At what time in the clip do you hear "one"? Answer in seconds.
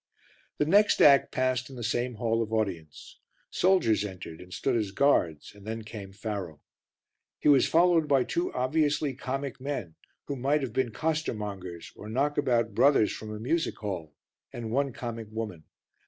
14.71-14.91